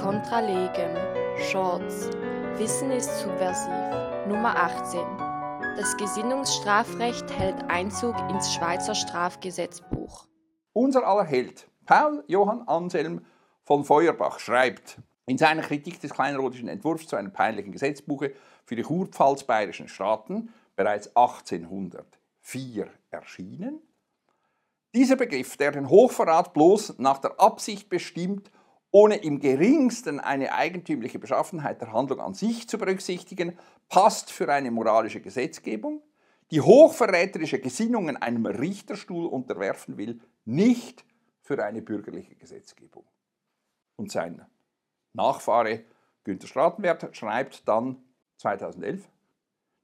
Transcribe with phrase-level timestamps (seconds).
[0.00, 0.96] Contra legem,
[1.50, 2.10] Shorts,
[2.56, 3.68] Wissen ist subversiv,
[4.28, 5.00] Nummer 18.
[5.76, 10.28] Das Gesinnungsstrafrecht hält Einzug ins Schweizer Strafgesetzbuch.
[10.72, 13.24] Unser aller Held, Paul Johann Anselm
[13.64, 18.34] von Feuerbach, schreibt in seiner Kritik des kleinrodischen Entwurfs zu einem peinlichen Gesetzbuche
[18.64, 23.82] für die kurpfalz-bayerischen Staaten, bereits 1804 erschienen,
[24.94, 28.50] dieser Begriff, der den Hochverrat bloß nach der Absicht bestimmt,
[28.90, 33.58] ohne im geringsten eine eigentümliche Beschaffenheit der Handlung an sich zu berücksichtigen,
[33.88, 36.02] passt für eine moralische Gesetzgebung,
[36.50, 41.04] die hochverräterische Gesinnungen einem Richterstuhl unterwerfen will, nicht
[41.42, 43.04] für eine bürgerliche Gesetzgebung.
[43.96, 44.46] Und sein
[45.12, 45.84] Nachfahre
[46.24, 48.02] Günter Stratenwert schreibt dann
[48.36, 49.08] 2011,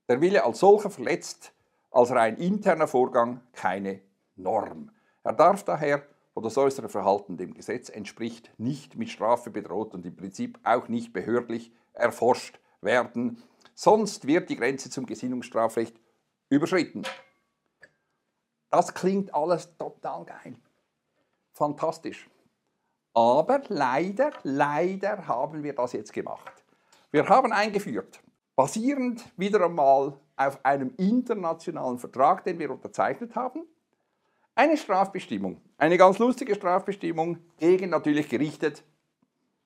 [0.08, 1.54] der Wille als solcher verletzt
[1.90, 4.00] als rein interner Vorgang keine
[4.36, 4.90] Norm.
[5.22, 10.04] Er darf daher, wo das äußere Verhalten dem Gesetz entspricht, nicht mit Strafe bedroht und
[10.04, 13.42] im Prinzip auch nicht behördlich erforscht werden,
[13.74, 15.94] sonst wird die Grenze zum Gesinnungsstrafrecht
[16.48, 17.02] überschritten.
[18.70, 20.56] Das klingt alles total geil.
[21.52, 22.28] Fantastisch.
[23.14, 26.52] Aber leider, leider haben wir das jetzt gemacht.
[27.12, 28.20] Wir haben eingeführt,
[28.56, 33.68] basierend wieder einmal auf einem internationalen Vertrag, den wir unterzeichnet haben,
[34.54, 38.84] eine Strafbestimmung, eine ganz lustige Strafbestimmung, gegen natürlich gerichtet,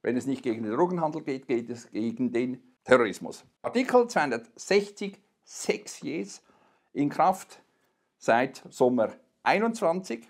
[0.03, 3.45] wenn es nicht gegen den Drogenhandel geht, geht es gegen den Terrorismus.
[3.62, 6.42] Artikel 260 6 Jes
[6.92, 7.62] in Kraft
[8.19, 10.28] seit Sommer 21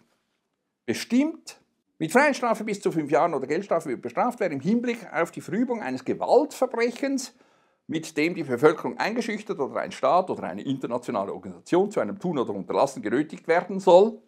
[0.87, 1.61] bestimmt,
[1.98, 5.41] mit Freiheitsstrafe bis zu fünf Jahren oder Geldstrafe wird bestraft, wer im Hinblick auf die
[5.41, 7.34] Verübung eines Gewaltverbrechens
[7.89, 12.39] mit dem die Bevölkerung eingeschüchtert oder ein Staat oder eine internationale Organisation zu einem Tun
[12.39, 14.20] oder Unterlassen genötigt werden soll.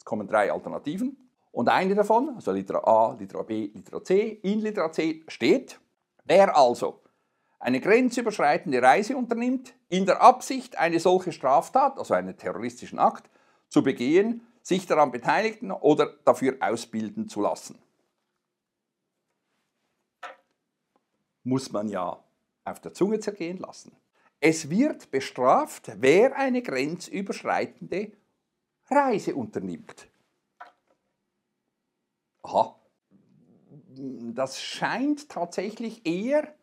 [0.00, 1.14] Jetzt kommen drei Alternativen.
[1.52, 5.78] Und eine davon, also Litera A, Litera B, Litera C, in Litera C steht,
[6.24, 7.02] wer also
[7.58, 13.28] eine grenzüberschreitende Reise unternimmt, in der Absicht, eine solche Straftat, also einen terroristischen Akt,
[13.68, 17.78] zu begehen, sich daran beteiligen oder dafür ausbilden zu lassen.
[21.42, 22.24] Muss man ja
[22.64, 23.94] auf der Zunge zergehen lassen.
[24.40, 28.12] Es wird bestraft, wer eine grenzüberschreitende
[28.90, 30.08] Reise unternimmt.
[32.42, 32.76] Aha.
[34.34, 36.54] Das scheint tatsächlich eher,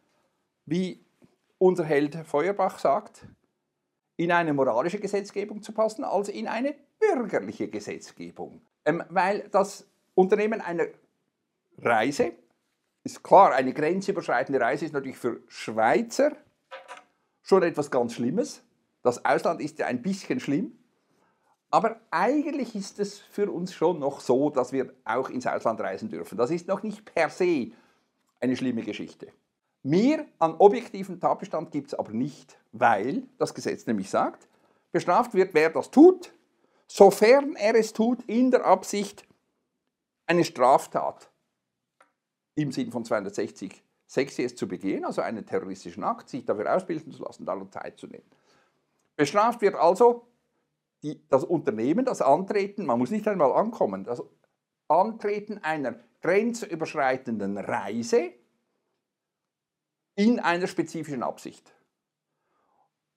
[0.65, 1.05] wie
[1.57, 3.27] unser Held Feuerbach sagt,
[4.15, 8.61] in eine moralische Gesetzgebung zu passen, als in eine bürgerliche Gesetzgebung.
[8.85, 10.87] Ähm, weil das Unternehmen einer
[11.77, 12.33] Reise
[13.03, 16.35] ist klar, eine grenzüberschreitende Reise ist natürlich für Schweizer
[17.41, 18.63] schon etwas ganz Schlimmes.
[19.03, 20.77] Das Ausland ist ja ein bisschen schlimm.
[21.69, 26.09] Aber eigentlich ist es für uns schon noch so, dass wir auch ins Ausland reisen
[26.09, 26.37] dürfen.
[26.37, 27.71] Das ist noch nicht per se
[28.39, 29.27] eine schlimme Geschichte.
[29.83, 34.47] Mehr an objektiven Tatbestand gibt es aber nicht, weil das Gesetz nämlich sagt,
[34.91, 36.33] bestraft wird, wer das tut,
[36.87, 39.25] sofern er es tut in der Absicht,
[40.25, 41.29] eine Straftat
[42.55, 47.23] im Sinn von 260 6 zu begehen, also einen terroristischen Akt, sich dafür ausbilden zu
[47.23, 48.25] lassen, daran Zeit zu nehmen.
[49.17, 50.27] Bestraft wird also
[51.03, 54.23] die, das Unternehmen, das Antreten, man muss nicht einmal ankommen, das
[54.87, 58.33] Antreten einer grenzüberschreitenden Reise
[60.15, 61.73] in einer spezifischen Absicht.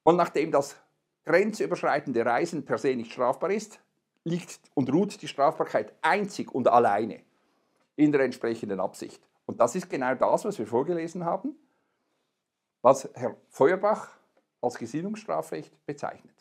[0.03, 0.77] Und nachdem das
[1.25, 3.81] grenzüberschreitende Reisen per se nicht strafbar ist,
[4.25, 7.23] liegt und ruht die Strafbarkeit einzig und alleine
[7.97, 9.23] in der entsprechenden Absicht.
[9.47, 11.57] Und das ist genau das, was wir vorgelesen haben,
[12.83, 14.11] was Herr Feuerbach
[14.61, 16.40] als Gesinnungsstrafrecht bezeichnet.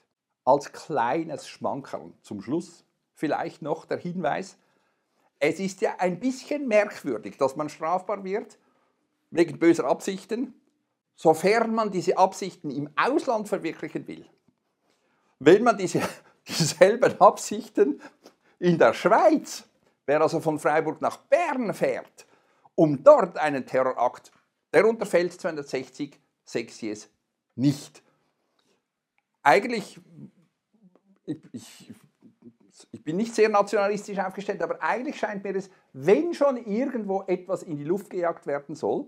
[0.50, 2.84] Als kleines Schmankerl zum Schluss
[3.14, 4.58] vielleicht noch der Hinweis,
[5.38, 8.58] es ist ja ein bisschen merkwürdig, dass man strafbar wird
[9.30, 10.60] wegen böser Absichten,
[11.16, 14.26] sofern man diese Absichten im Ausland verwirklichen will.
[15.38, 16.02] Wenn man diese,
[16.48, 18.02] dieselben Absichten
[18.58, 19.66] in der Schweiz,
[20.08, 22.26] wer also von Freiburg nach Bern fährt,
[22.74, 24.32] um dort einen Terrorakt,
[24.74, 27.08] der unterfällt 260 Sexies
[27.54, 28.02] nicht.
[29.44, 30.00] Eigentlich,
[31.30, 31.94] ich, ich,
[32.92, 37.64] ich bin nicht sehr nationalistisch aufgestellt, aber eigentlich scheint mir es, wenn schon irgendwo etwas
[37.64, 39.08] in die Luft gejagt werden soll,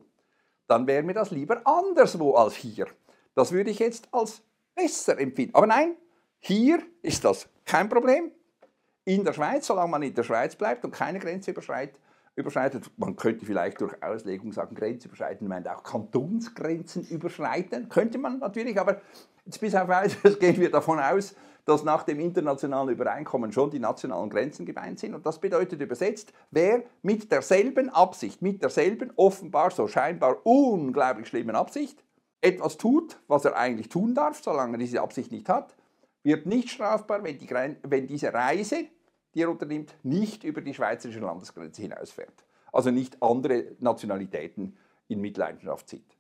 [0.68, 2.88] dann wäre mir das lieber anderswo als hier.
[3.36, 4.42] Das würde ich jetzt als
[4.76, 5.56] besser empfinden.
[5.56, 5.96] Aber nein,
[6.40, 8.32] hier ist das kein Problem.
[9.04, 12.00] In der Schweiz, solange man in der Schweiz bleibt und keine Grenze überschreitet,
[12.36, 12.90] überschreitet.
[12.98, 17.90] Man könnte vielleicht durch Auslegung sagen, grenzüberschreitend meint auch Kantonsgrenzen überschreiten.
[17.90, 19.02] Könnte man natürlich, aber
[19.46, 21.36] bis auf weiteres gehen wir davon aus,
[21.66, 25.14] dass nach dem internationalen Übereinkommen schon die nationalen Grenzen gemeint sind.
[25.14, 31.56] Und das bedeutet übersetzt, wer mit derselben Absicht, mit derselben offenbar so scheinbar unglaublich schlimmen
[31.56, 32.04] Absicht
[32.42, 35.76] etwas tut, was er eigentlich tun darf, solange er diese Absicht nicht hat,
[36.24, 38.86] wird nicht strafbar, wenn, die, wenn diese Reise,
[39.34, 42.46] die er unternimmt, nicht über die schweizerische Landesgrenze hinausfährt.
[42.72, 46.18] Also nicht andere Nationalitäten in Mitleidenschaft zieht.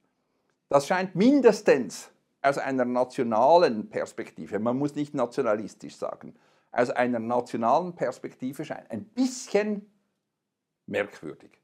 [0.70, 2.12] Das scheint mindestens
[2.42, 6.36] aus einer nationalen Perspektive, man muss nicht nationalistisch sagen,
[6.72, 9.92] aus einer nationalen Perspektive scheint ein bisschen
[10.88, 11.61] merkwürdig.